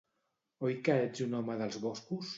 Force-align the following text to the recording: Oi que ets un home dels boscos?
Oi 0.69 0.77
que 0.87 0.95
ets 1.03 1.23
un 1.27 1.39
home 1.41 1.59
dels 1.61 1.79
boscos? 1.87 2.29